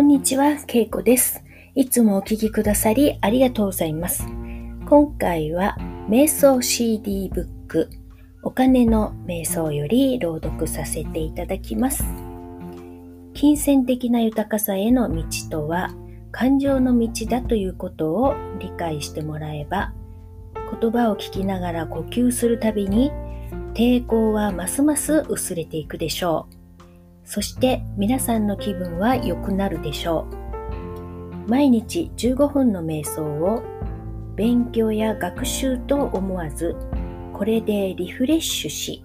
[0.00, 1.44] こんにちは、ケイコです。
[1.74, 4.26] いつもお聴きくださりありがとうございます。
[4.86, 5.76] 今回は、
[6.08, 7.90] 瞑想 CD ブック、
[8.42, 12.02] お金の瞑想より朗読させていただきます。
[13.34, 15.90] 金銭的な豊かさへの道とは、
[16.32, 19.92] 感情の道だということを理解してもらえば、
[20.80, 23.12] 言葉を聞きながら呼吸するたびに、
[23.74, 26.59] 抵抗はますます薄れていくでしょう。
[27.30, 30.26] そして皆さんの気分は良くなるでしょ
[31.46, 31.48] う。
[31.48, 33.62] 毎日15分の瞑想を
[34.34, 36.74] 勉強や学習と思わず、
[37.32, 39.04] これでリフレッシュし、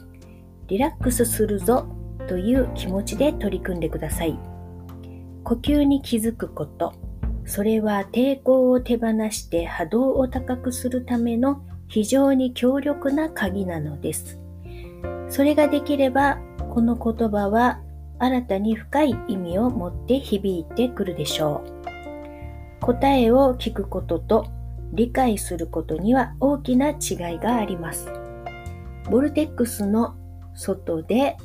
[0.66, 1.86] リラックスするぞ
[2.28, 4.36] という気持ちで取り組んでください。
[5.44, 6.94] 呼吸に気づくこと、
[7.46, 14.40] それは抵抗を手放して波動を高くするための非常に強力な鍵なのです。
[15.30, 16.40] それができれば、
[16.72, 17.85] この言葉は
[18.20, 21.64] 新たに深い意味を持って響いてくるでしょ
[22.82, 22.86] う。
[22.86, 24.46] 答えを聞くことと
[24.94, 28.12] 理解することには大きな違いがあります。
[29.10, 30.16] ボルテックスの
[30.54, 31.38] 外で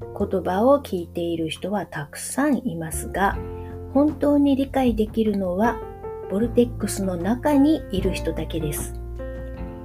[0.00, 3.36] 言葉を聞いている人はたくさんいますが、
[3.94, 5.80] 本当に理解できるのは
[6.30, 8.94] ボルテックスの中にいる人だけです。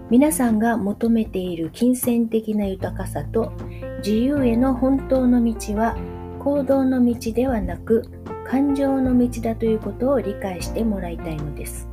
[0.09, 3.51] 皆さんが求めている金銭的な豊かさと
[3.97, 5.95] 自由への本当の道は
[6.43, 8.03] 行動の道ではなく
[8.45, 11.87] 感情の道だということを理解してもらいたいのです。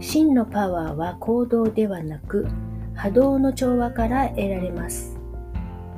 [0.00, 2.46] 真のパワーは行動ではなく
[2.94, 5.18] 波動の調和から得られます。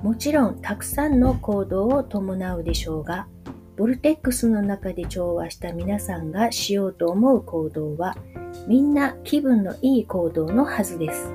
[0.03, 3.27] もちろんたくさんの行動を伴うでしょうが、
[3.77, 8.16] ボルテックスの中で調和した皆さんがしようと思う行動は
[8.66, 11.33] みんな気分のいい行動のはずです。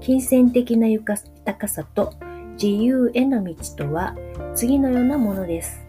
[0.00, 1.18] 金銭的な豊
[1.58, 2.12] かさと
[2.60, 4.14] 自由への道とは
[4.54, 5.84] 次のようなものです。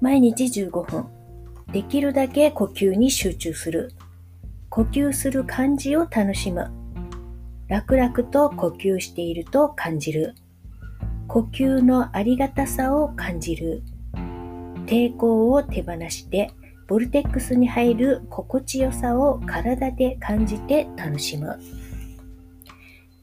[0.00, 1.06] 毎日15分。
[1.72, 3.92] できるだけ呼吸に集中する。
[4.70, 6.70] 呼吸する感じを楽しむ。
[7.66, 10.34] 楽々と呼吸していると感じる。
[11.26, 13.82] 呼吸のありがたさを感じる。
[14.86, 16.50] 抵抗を手放して、
[16.86, 21.58] ボルテックスに入る心地よさを体で感じて楽しむ。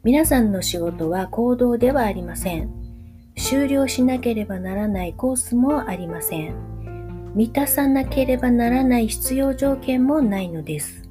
[0.04, 2.85] 皆さんの仕事は行動ではありません。
[3.36, 6.56] 終了しなければならないコースもありません。
[7.36, 11.04] 満たさなければならない必要条件もないのです。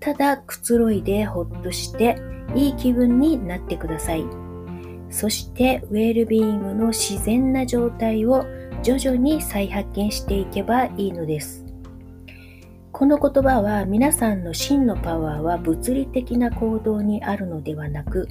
[0.00, 2.20] ただくつろいでほっとして
[2.54, 4.24] いい気分になってください。
[5.10, 8.44] そしてウェルビーイングの自然な状態を
[8.82, 11.64] 徐々に再発見していけばいいのです。
[12.92, 18.28] この言葉は皆さんの真のパワーは物理的な行動にあるのではなく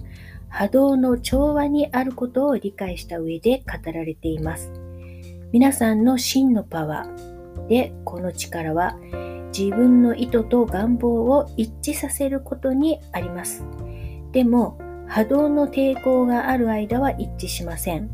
[0.58, 4.72] 波動の調和にあることを理解した上で語られています。
[5.52, 8.96] 皆さんの真のパワーでこの力は
[9.52, 13.66] 自分の意図と願望を一致させることにあります。
[14.32, 18.10] でも波動の抵抗がある間は一致しません。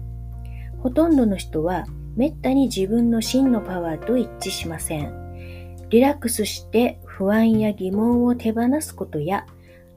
[0.82, 1.86] ほとんどの人は
[2.16, 5.78] めったに自分の真のパワーと一致しません。
[5.92, 9.46] リラックスして不安や疑問を手放すことや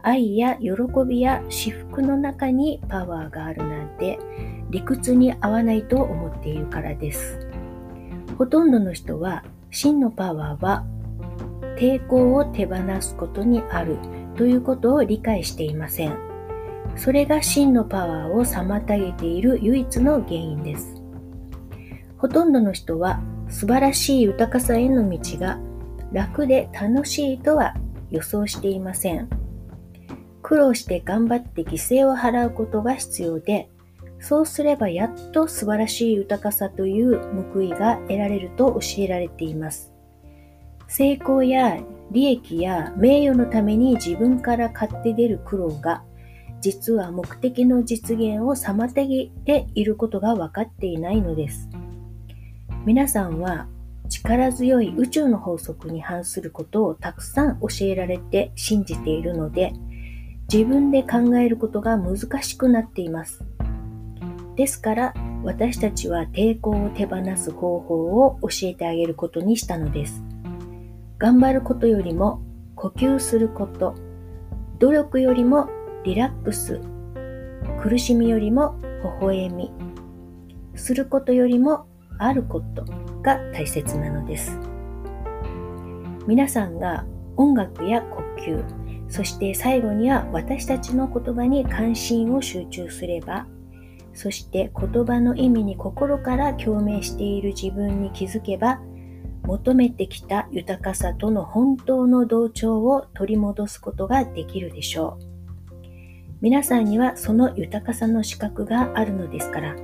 [0.04, 0.70] 愛や喜
[1.08, 4.18] びや至福の中にパワーがあるなんて
[4.68, 7.48] 理屈に合わないと思っているからです。
[8.36, 10.84] ほとんどの人は真のパワーは
[11.78, 13.96] 抵抗を手放すことにある
[14.36, 16.16] ということを理解していません。
[16.96, 21.02] それが真のパワーを妨げている唯一の原因です。
[22.18, 25.58] ほとんどの人は素晴らしい豊かさへの道が
[26.12, 27.74] 楽で楽しいとは
[28.10, 29.43] 予想していません。
[30.54, 33.68] 苦労して頑張って犠牲を払うことが必要で、
[34.20, 37.20] そうすればやっと素晴らしい豊かさという
[37.52, 39.92] 報いが得られると教えられています。
[40.86, 41.80] 成功や
[42.12, 46.04] 利益や名誉のために自分から買って出る苦労が、
[46.60, 51.68] 実は目的の実現を妨げていることが分かっていないのです。
[52.86, 53.66] 皆さんは
[54.08, 59.72] 力強い宇宙の法則に反することをたくさん教えられて信じているので、
[60.52, 63.44] 自分で考えることが難しくなっています。
[64.56, 67.94] ですから私たちは抵抗を手放す方法
[68.24, 70.22] を教えてあげることにしたのです。
[71.18, 72.42] 頑張ることよりも
[72.74, 73.94] 呼吸すること、
[74.78, 75.68] 努力よりも
[76.04, 76.80] リラックス、
[77.82, 78.76] 苦しみよりも
[79.20, 79.72] 微笑み、
[80.74, 81.86] することよりも
[82.18, 82.84] あること
[83.22, 84.58] が大切なのです。
[86.26, 87.04] 皆さんが
[87.36, 93.46] 音楽や呼吸、そして最後には私たちの言葉に関心を集中すれば、
[94.12, 98.80] そして言葉の意味に心から共鳴している自分に気づけば、
[99.42, 105.34] 求めてきた豊かさとの本当の同調を取り戻すことができるでしょう。
[106.40, 109.76] 皆さんにはその豊かさの資格があるのですから、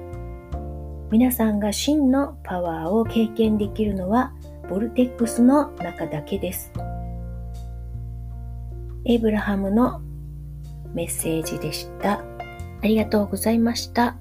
[1.11, 4.33] 皆さんが真のパワーを経験できるのは
[4.69, 6.73] ボルテックスの中だけです。
[9.05, 10.01] エイブラハムの
[10.95, 12.21] メッセージでした。
[12.83, 14.17] ありがとうございました。